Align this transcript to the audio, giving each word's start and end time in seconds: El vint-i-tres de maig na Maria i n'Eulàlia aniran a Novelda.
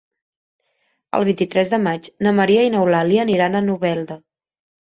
El 1.17 1.25
vint-i-tres 1.29 1.71
de 1.75 1.79
maig 1.87 2.09
na 2.29 2.33
Maria 2.39 2.65
i 2.69 2.73
n'Eulàlia 2.77 3.27
aniran 3.29 3.59
a 3.59 3.63
Novelda. 3.71 4.19